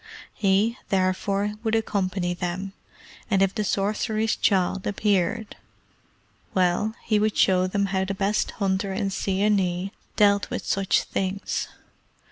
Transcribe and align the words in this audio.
He, 0.33 0.79
therefore, 0.89 1.57
would 1.61 1.75
accompany 1.75 2.33
them, 2.33 2.73
and 3.29 3.43
if 3.43 3.53
the 3.53 3.63
sorcerer's 3.63 4.35
child 4.35 4.87
appeared 4.87 5.55
well, 6.55 6.95
he 7.03 7.19
would 7.19 7.37
show 7.37 7.67
them 7.67 7.85
how 7.93 8.03
the 8.05 8.15
best 8.15 8.49
hunter 8.57 8.93
in 8.93 9.11
Seeonee 9.11 9.91
dealt 10.15 10.49
with 10.49 10.65
such 10.65 11.03
things. 11.03 11.67